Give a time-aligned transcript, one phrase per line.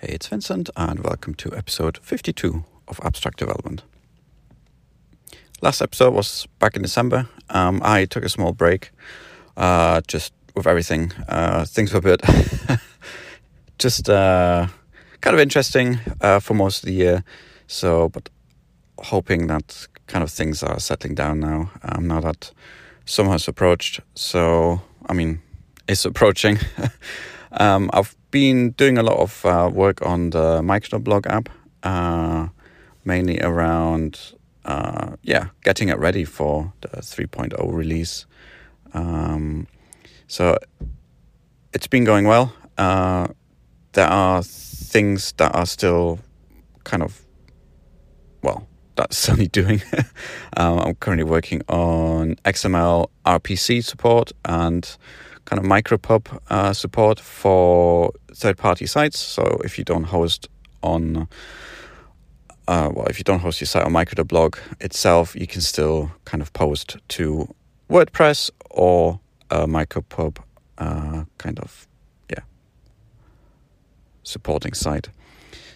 [0.00, 3.82] Hey, it's Vincent, and welcome to episode 52 of Abstract Development.
[5.60, 7.28] Last episode was back in December.
[7.50, 8.92] Um, I took a small break,
[9.56, 11.10] uh, just with everything.
[11.28, 12.22] Uh, things were a bit
[13.80, 14.68] just uh,
[15.20, 17.24] kind of interesting uh, for most of the year.
[17.66, 18.28] So, but
[19.00, 21.72] hoping that kind of things are settling down now.
[21.82, 22.52] Um, now that
[23.04, 23.98] summer has approached.
[24.14, 25.42] So, I mean,
[25.88, 26.58] it's approaching.
[27.50, 31.48] um, I've been doing a lot of uh, work on the Micro.blog app,
[31.82, 32.48] uh,
[33.04, 38.26] mainly around uh, yeah getting it ready for the 3.0 release.
[38.92, 39.66] Um,
[40.26, 40.58] so
[41.72, 42.52] it's been going well.
[42.76, 43.28] Uh,
[43.92, 46.18] there are things that are still
[46.84, 47.24] kind of
[48.42, 48.66] well
[48.96, 49.80] that's certainly doing.
[50.56, 54.96] um, I'm currently working on XML RPC support and
[55.48, 59.18] kind of micropub uh, support for third-party sites.
[59.18, 60.46] So if you don't host
[60.82, 61.26] on,
[62.68, 66.42] uh, well, if you don't host your site on Micro.blog itself, you can still kind
[66.42, 67.54] of post to
[67.88, 70.36] WordPress or a micropub
[70.76, 71.88] uh, kind of
[72.30, 72.42] yeah
[74.22, 75.08] supporting site.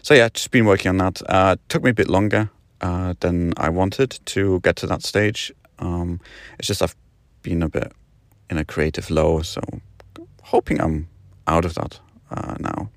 [0.03, 1.23] So yeah, just been working on that.
[1.27, 2.51] Uh, took me a bit longer
[2.83, 5.51] uh, than I wanted to get to that stage.
[5.79, 6.21] Um,
[6.59, 6.97] it's just I've
[7.43, 7.93] been a bit
[8.53, 9.43] in a creative low.
[9.43, 9.63] So
[10.43, 11.09] hoping I'm
[11.47, 11.99] out of that
[12.31, 12.91] uh, now.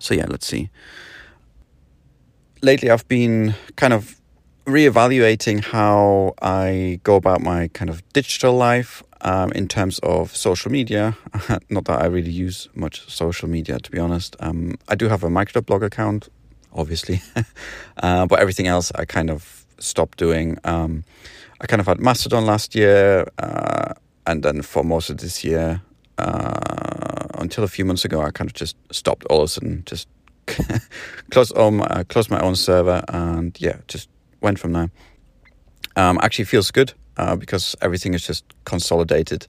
[0.00, 0.70] So yeah, let's see.
[2.62, 4.16] Lately, I've been kind of
[4.64, 10.72] reevaluating how I go about my kind of digital life um, in terms of social
[10.72, 11.14] media.
[11.68, 14.34] Not that I really use much social media, to be honest.
[14.40, 16.30] Um, I do have a Micro.blog account,
[16.72, 17.20] obviously,
[18.02, 20.56] uh, but everything else I kind of stopped doing.
[20.64, 21.04] Um,
[21.60, 23.26] I kind of had Mastodon last year.
[23.38, 23.92] Uh,
[24.26, 25.82] and then for most of this year,
[26.18, 29.82] uh, until a few months ago, I kind of just stopped all of a sudden,
[29.86, 30.08] just
[31.30, 34.08] closed, um, uh, closed my own server, and yeah, just
[34.40, 34.90] went from there.
[35.96, 39.46] Um, actually, feels good uh, because everything is just consolidated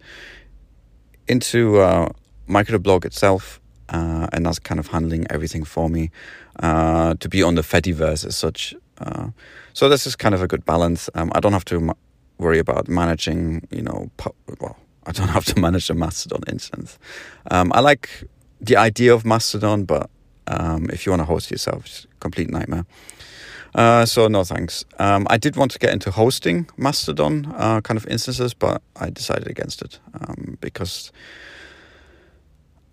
[1.28, 2.10] into uh,
[2.48, 6.12] Micro.blog itself, uh, and that's kind of handling everything for me
[6.60, 8.76] uh, to be on the Fediverse as such.
[8.98, 9.30] Uh,
[9.74, 11.10] so this is kind of a good balance.
[11.16, 11.96] Um, I don't have to
[12.38, 14.10] worry about managing, you know,
[14.60, 16.98] well, I don't have to manage a Mastodon instance.
[17.52, 18.10] Um, I like
[18.62, 20.10] the idea of Mastodon, but
[20.48, 22.86] um, if you want to host yourself, it's a complete nightmare.
[23.74, 24.86] Uh, so no thanks.
[25.00, 29.10] Um, I did want to get into hosting Mastodon uh, kind of instances, but I
[29.10, 31.12] decided against it um, because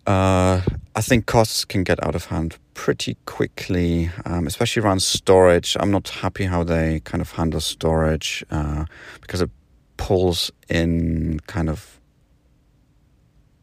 [0.06, 0.60] uh,
[0.94, 5.76] I think costs can get out of hand pretty quickly, um, especially around storage.
[5.78, 8.84] I'm not happy how they kind of handle storage uh,
[9.20, 9.50] because it
[9.96, 12.00] pulls in kind of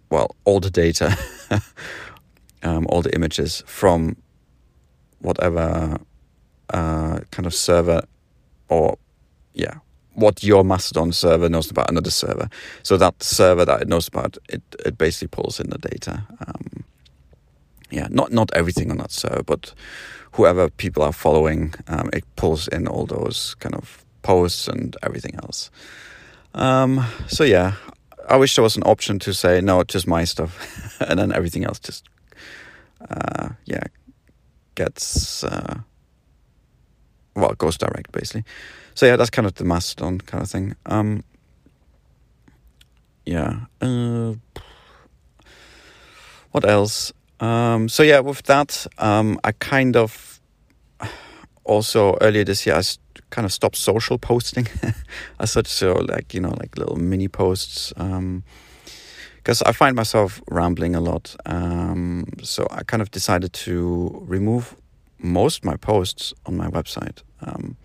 [0.10, 1.18] well all the data,
[2.64, 4.16] um, all the images from
[5.20, 6.00] whatever
[6.70, 8.02] uh, kind of server
[8.70, 8.98] or
[9.54, 9.80] yeah
[10.20, 12.50] what your Mastodon server knows about another server.
[12.84, 16.24] So that server that it knows about, it, it basically pulls in the data.
[16.46, 16.84] Um,
[17.90, 19.74] yeah, not not everything on that server, but
[20.34, 25.36] whoever people are following, um, it pulls in all those kind of posts and everything
[25.44, 25.72] else.
[26.54, 27.74] Um, so yeah,
[28.28, 31.66] I wish there was an option to say no, just my stuff, and then everything
[31.66, 32.08] else just,
[33.10, 33.84] uh, yeah,
[34.76, 35.80] gets uh,
[37.40, 38.44] well it goes direct basically.
[38.96, 40.76] So yeah, that's kind of the Mastodon kind of thing.
[40.86, 41.24] Um,
[43.26, 43.62] yeah.
[43.80, 44.34] Uh,
[46.52, 47.14] what else?
[47.40, 50.42] Um, so yeah, with that, um, I kind of
[51.64, 52.82] also earlier this year I
[53.30, 54.68] kind of stopped social posting
[55.40, 55.68] as such.
[55.68, 57.94] So like you know, like little mini posts.
[57.94, 61.36] because um, I find myself rambling a lot.
[61.46, 64.76] Um, so I kind of decided to remove
[65.20, 67.22] most my posts on my website.
[67.42, 67.78] Um,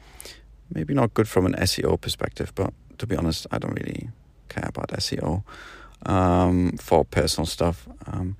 [0.72, 4.10] maybe not good from an SEO perspective, but to be honest, I don't really
[4.48, 5.42] care about SEO
[6.06, 7.88] um, for personal stuff.
[8.06, 8.36] Um,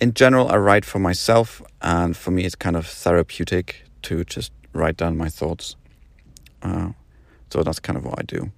[0.00, 4.52] in general, I write for myself, and for me, it's kind of therapeutic to just
[4.72, 5.76] write down my thoughts.
[6.62, 6.90] Uh,
[7.50, 8.50] so that's kind of what I do.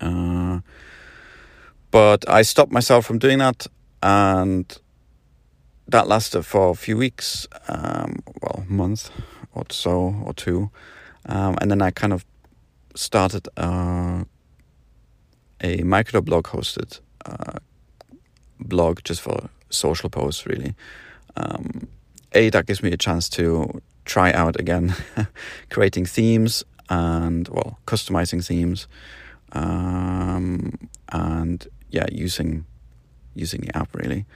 [0.00, 0.60] Uh,
[1.90, 3.66] but I stopped myself from doing that,
[4.02, 4.78] and
[5.86, 9.10] that lasted for a few weeks, um, well, month
[9.58, 10.70] or so or two,
[11.26, 12.24] um, and then I kind of
[12.94, 14.24] started uh,
[15.60, 17.58] a Micro.blog hosted uh,
[18.60, 20.74] blog just for social posts, really.
[21.36, 21.88] Um,
[22.32, 24.94] a, that gives me a chance to try out again
[25.70, 28.86] creating themes and, well, customizing themes.
[29.52, 30.78] Um,
[31.10, 32.66] and yeah, using
[33.34, 34.26] using the app really.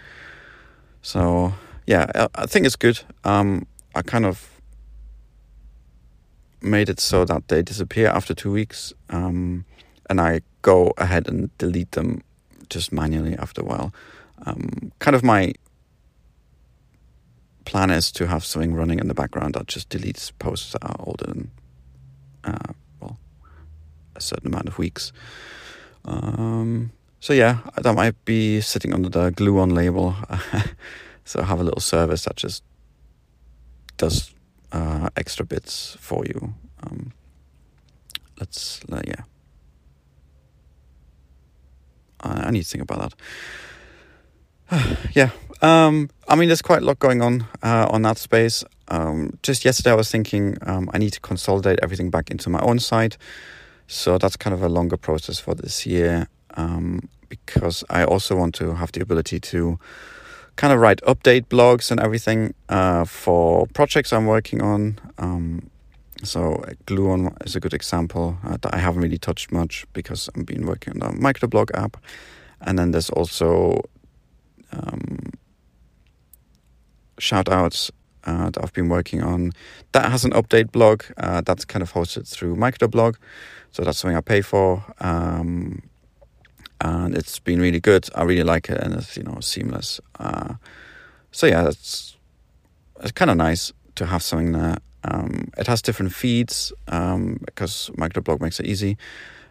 [1.03, 1.53] So
[1.87, 3.01] yeah, I, I think it's good.
[3.25, 4.62] Um, I kind of
[6.63, 9.65] made it so that they disappear after two weeks, um,
[10.09, 12.23] and I go ahead and delete them
[12.69, 13.93] just manually after a while.
[14.47, 15.53] Um, kind of my
[17.65, 20.97] plan is to have something running in the background that just deletes posts that are
[21.01, 21.51] older than
[22.45, 23.19] uh, well
[24.17, 25.13] a certain amount of weeks.
[26.05, 30.17] Um, so yeah, that might be sitting under the Gluon label.
[31.25, 32.65] so have a little service that just
[33.97, 34.35] does
[34.73, 36.55] uh, extra bits for you.
[36.83, 37.13] Um,
[38.39, 39.23] let's uh, yeah.
[42.21, 43.15] I, I need to think about
[44.71, 44.99] that.
[45.15, 45.31] yeah,
[45.61, 48.65] um, I mean, there's quite a lot going on uh, on that space.
[48.89, 52.61] Um, just yesterday, I was thinking um, I need to consolidate everything back into my
[52.61, 53.17] own site.
[53.87, 58.55] So that's kind of a longer process for this year um, because I also want
[58.57, 59.79] to have the ability to
[60.57, 64.99] kind of write update blogs and everything uh, for projects I'm working on.
[65.19, 65.71] Um,
[66.23, 70.47] so Gluon is a good example uh, that I haven't really touched much because I've
[70.47, 71.97] been working on the Micro.blog app.
[72.61, 73.83] And then there's also
[74.73, 75.33] um,
[77.19, 77.91] shoutouts
[78.25, 79.53] uh, that I've been working on.
[79.93, 83.17] That has an update blog uh, that's kind of hosted through Micro.blog.
[83.73, 84.85] So that's something I pay for.
[85.01, 85.83] Um,
[86.83, 88.09] and it's been really good.
[88.15, 90.01] I really like it and it's, you know, seamless.
[90.19, 90.55] Uh,
[91.31, 92.17] so yeah, it's,
[93.01, 94.79] it's kind of nice to have something there.
[95.05, 98.99] Um, it has different feeds um, because Micro.blog makes it easy.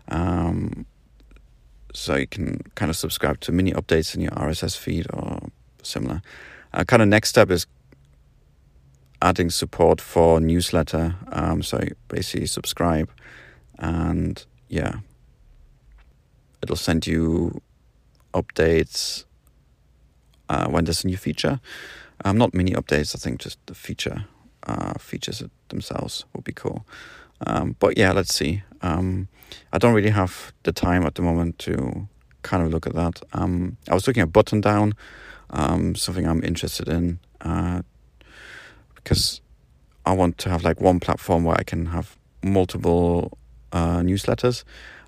[0.09, 0.85] Um,
[1.93, 5.39] so you can kind of subscribe to mini updates in your RSS feed or
[5.83, 6.21] similar.
[6.73, 7.65] Uh, kind of next step is
[9.21, 11.15] adding support for newsletter.
[11.31, 13.09] Um, so basically subscribe,
[13.77, 14.99] and yeah,
[16.61, 17.61] it'll send you
[18.33, 19.25] updates
[20.49, 21.59] uh, when there's a new feature.
[22.23, 23.15] Um, not mini updates.
[23.15, 24.25] I think just the feature
[24.67, 26.85] uh, features themselves would be cool.
[27.47, 28.63] Um, but yeah, let's see.
[28.81, 29.27] Um,
[29.73, 32.07] I don't really have the time at the moment to
[32.43, 33.21] kind of look at that.
[33.33, 34.93] Um, I was looking at Buttondown
[35.51, 37.81] um, something I'm interested in uh,
[38.95, 39.41] because
[40.05, 43.37] I want to have like one platform where I can have multiple
[43.71, 44.63] uh, newsletters.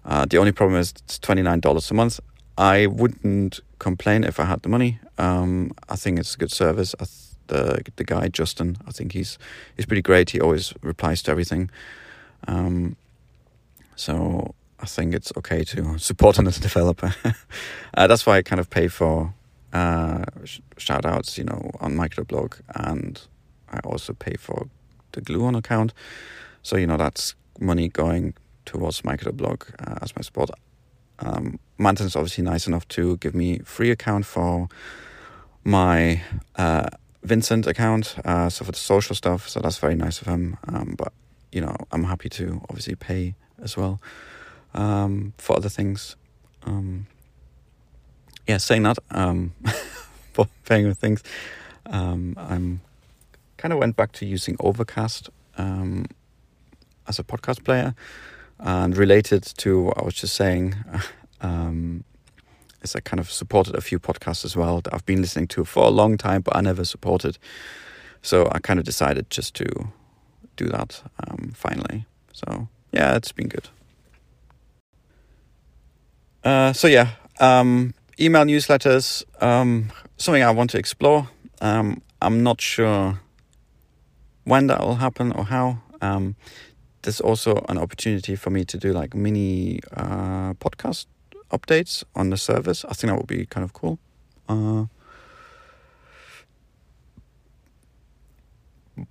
[0.06, 2.20] Uh, the only problem is it's twenty nine dollars a month.
[2.58, 5.00] I wouldn't complain if I had the money.
[5.18, 6.96] Um, I think it's a good service.
[6.98, 7.10] Th-
[7.48, 9.38] the the guy Justin, I think he's
[9.76, 10.32] he's pretty great.
[10.32, 11.70] He always replies to everything.
[12.48, 12.96] Um,
[13.96, 17.16] so I think it's okay to support another developer.
[17.94, 19.34] uh, that's why I kind of pay for
[19.72, 23.22] uh, sh- shoutouts, you know, on Micro.blog, and
[23.72, 24.68] I also pay for
[25.14, 25.94] the Gluon account.
[26.62, 28.34] So you know that's money going
[28.65, 30.50] towards Micro.blog uh, as my support.
[31.19, 34.69] Um, is obviously nice enough to give me free account for
[35.63, 36.21] my
[36.56, 36.89] uh,
[37.24, 39.48] Vincent account, uh, so for the social stuff.
[39.48, 40.57] So that's very nice of him.
[40.68, 41.13] Um, but
[41.51, 44.01] you know, I'm happy to obviously pay as well
[44.74, 46.16] um, for other things.
[46.66, 47.07] Um,
[48.48, 49.54] yeah, saying that, um,
[50.33, 51.24] for paying with things,
[51.86, 52.81] um, I'm
[53.57, 56.06] kind of went back to using Overcast um,
[57.07, 57.95] as a podcast player,
[58.63, 60.75] and related to what I was just saying,
[61.42, 62.04] um,
[62.81, 65.65] is I kind of supported a few podcasts as well that I've been listening to
[65.65, 67.38] for a long time, but I never supported.
[68.21, 69.66] So I kind of decided just to
[70.56, 72.06] do that um, finally.
[72.31, 73.68] So yeah, it's been good.
[76.44, 77.09] Uh, so yeah,
[77.40, 81.30] um, email newsletters, um, something I want to explore.
[81.61, 83.19] Um, I'm not sure
[84.45, 85.80] when that will happen or how.
[87.04, 91.06] There's also an opportunity for me to do like mini uh, podcast
[91.52, 92.86] updates on the service.
[92.86, 94.00] I think that would be kind of cool.
[94.50, 94.86] Uh,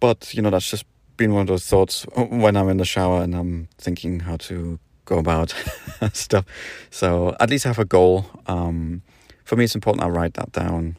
[0.01, 0.85] but you know, that's just
[1.17, 4.79] been one of those thoughts when I'm in the shower and I'm thinking how to
[5.05, 5.55] go about
[6.13, 6.45] stuff.
[6.91, 8.27] So at least have a goal.
[8.47, 9.03] Um,
[9.45, 10.97] for me, it's important I write that down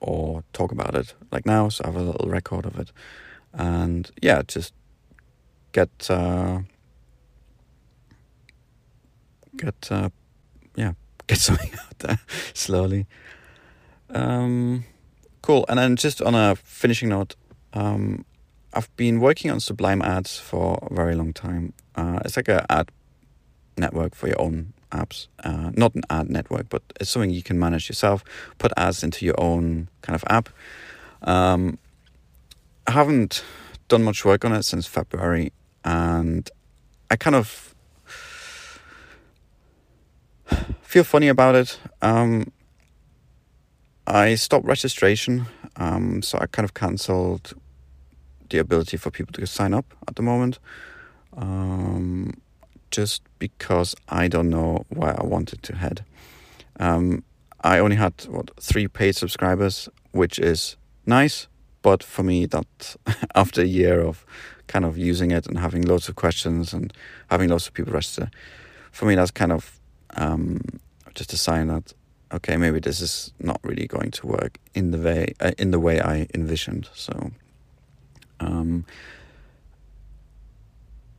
[0.00, 2.90] or talk about it like now, so I have a little record of it,
[3.52, 4.74] and yeah, just
[5.72, 6.60] get uh,
[9.56, 10.10] get uh,
[10.76, 10.92] yeah
[11.26, 12.18] get something out there
[12.54, 13.06] slowly.
[14.10, 14.84] Um,
[15.40, 17.34] cool, and then just on a finishing note.
[17.72, 18.24] Um,
[18.74, 21.74] I've been working on Sublime Ads for a very long time.
[21.94, 22.90] Uh, it's like an ad
[23.76, 25.28] network for your own apps.
[25.42, 28.24] Uh, not an ad network, but it's something you can manage yourself.
[28.58, 30.48] Put ads into your own kind of app.
[31.22, 31.78] Um,
[32.86, 33.44] I haven't
[33.88, 35.52] done much work on it since February,
[35.84, 36.48] and
[37.10, 37.74] I kind of
[40.82, 41.78] feel funny about it.
[42.00, 42.52] Um,
[44.06, 45.46] I stopped registration,
[45.76, 47.54] um, so I kind of cancelled
[48.50, 50.58] the ability for people to sign up at the moment,
[51.36, 52.34] um,
[52.90, 56.04] just because I don't know where I wanted to head.
[56.78, 57.24] Um,
[57.62, 61.46] I only had what three paid subscribers, which is nice,
[61.80, 62.96] but for me, that
[63.34, 64.26] after a year of
[64.66, 66.92] kind of using it and having loads of questions and
[67.30, 68.30] having lots of people register,
[68.90, 69.78] for me, that's kind of
[70.16, 70.60] um,
[71.14, 71.92] just a sign that
[72.32, 75.78] okay, maybe this is not really going to work in the way uh, in the
[75.78, 76.88] way I envisioned.
[76.94, 77.30] So,
[78.40, 78.84] um,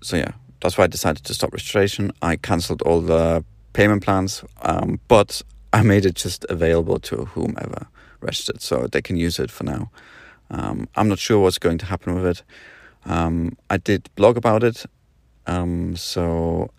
[0.02, 0.32] so yeah,
[0.62, 2.12] that's why I decided to stop registration.
[2.22, 7.88] I cancelled all the payment plans, um, but I made it just available to whomever
[8.22, 9.92] registered, so they can use it for now.
[10.50, 12.44] Um, I'm not sure what's going to happen with it.
[13.05, 14.86] Um, I did blog about it,
[15.45, 16.72] um, so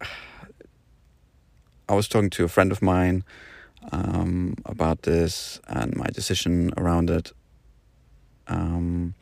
[1.88, 3.24] I was talking to a friend of mine
[3.92, 7.32] um, about this and my decision around it.
[8.48, 9.14] Um,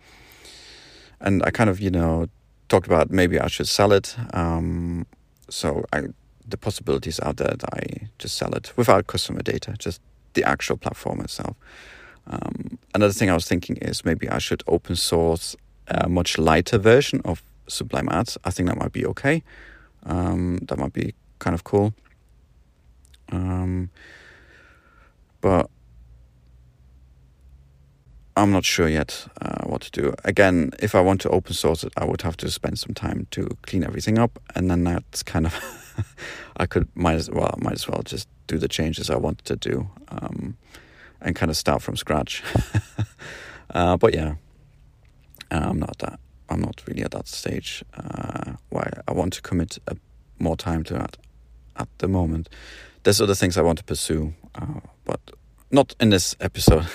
[1.20, 2.28] and I kind of, you know,
[2.68, 4.16] talked about maybe I should sell it.
[4.34, 5.06] Um,
[5.48, 6.02] so I,
[6.46, 10.00] the possibilities there that I just sell it without customer data, just
[10.34, 11.56] the actual platform itself.
[12.26, 15.56] Um, another thing I was thinking is maybe I should open source
[15.92, 18.38] a much lighter version of Sublime Ads.
[18.44, 19.42] I think that might be okay.
[20.04, 21.94] Um, that might be kind of cool.
[23.30, 23.90] Um,
[25.40, 25.70] but
[28.36, 30.14] I'm not sure yet uh, what to do.
[30.24, 33.26] Again, if I want to open source it, I would have to spend some time
[33.32, 35.54] to clean everything up, and then that's kind of
[36.56, 39.56] I could might as well might as well just do the changes I wanted to
[39.56, 40.56] do, um,
[41.20, 42.42] and kind of start from scratch.
[43.74, 44.36] uh, but yeah,
[45.58, 46.18] I'm not that.
[46.48, 48.52] I'm not really at that stage uh,
[49.12, 49.96] I want to commit a,
[50.38, 51.16] more time to that
[51.76, 52.48] at the moment.
[53.02, 55.20] There's other things I want to pursue, uh, but
[55.70, 56.86] not in this episode.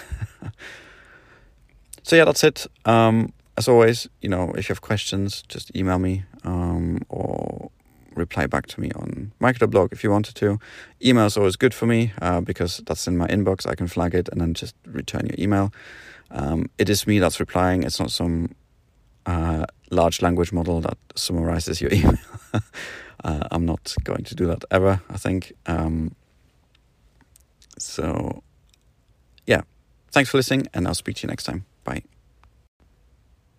[2.03, 2.65] so yeah, that's it.
[2.85, 7.69] Um, as always, you know, if you have questions, just email me um, or
[8.15, 10.59] reply back to me on Micro.blog if you wanted to.
[11.03, 13.67] Email is always good for me uh, because that's in my inbox.
[13.67, 15.71] I can flag it and then just return your email.
[16.31, 17.83] Um, it is me that's replying.
[17.83, 18.55] It's not some
[19.25, 22.17] uh, large language model that summarizes your email.
[23.23, 25.01] uh, I'm not going to do that ever.
[25.09, 25.53] I think.
[25.65, 26.15] Um,
[27.77, 28.43] so,
[29.45, 29.61] yeah.
[30.11, 31.65] Thanks for listening, and I'll speak to you next time.
[31.83, 32.16] Bye.